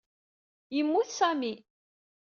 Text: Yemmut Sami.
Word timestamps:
Yemmut 0.75 1.09
Sami. 1.17 1.53